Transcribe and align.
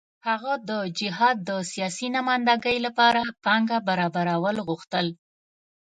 هغه 0.27 0.53
د 0.69 0.71
جهاد 0.99 1.37
د 1.49 1.51
سیاسي 1.71 2.07
نمايندګۍ 2.17 2.77
لپاره 2.85 3.21
پانګه 3.43 3.77
برابرول 3.87 4.55
غوښتل. 4.67 5.07